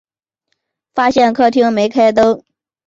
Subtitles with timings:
[0.95, 2.43] 发现客厅没开灯